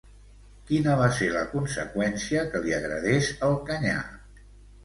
[0.69, 4.03] Quina va ser la conseqüència que li agradés el canyar?